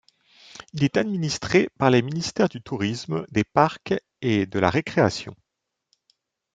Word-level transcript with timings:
Il 0.73 0.83
est 0.83 0.97
administré 0.97 1.69
par 1.77 1.91
le 1.91 2.01
ministère 2.01 2.49
du 2.49 2.59
Tourisme, 2.59 3.23
des 3.29 3.43
Parcs 3.43 3.93
et 4.23 4.47
de 4.47 4.57
la 4.57 4.71
Récréation. 4.71 5.35